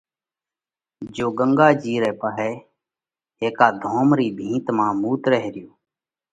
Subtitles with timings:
[1.13, 2.51] جيو ڳنڳا جِي رئہ پاهئہ
[3.41, 5.69] هيڪا ڌوم رِي ڀِت مانه مُوترئه ريو۔